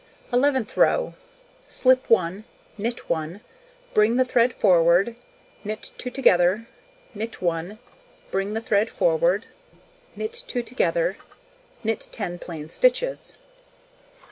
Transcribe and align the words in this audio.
Eleventh 0.33 0.75
row: 0.75 1.13
Slip 1.67 2.09
1, 2.09 2.43
knit 2.79 3.07
1, 3.07 3.39
bring 3.93 4.15
the 4.15 4.25
thread 4.25 4.55
forward, 4.55 5.15
knit 5.63 5.91
2 5.99 6.09
together, 6.09 6.65
knit 7.13 7.39
1, 7.39 7.77
bring 8.31 8.53
the 8.55 8.61
thread 8.61 8.89
forward, 8.89 9.45
knit 10.15 10.33
2 10.47 10.63
together, 10.63 11.17
knit 11.83 12.07
10 12.11 12.39
plain 12.39 12.67
stitches. 12.67 13.37